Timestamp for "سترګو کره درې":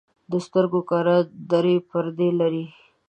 0.45-1.75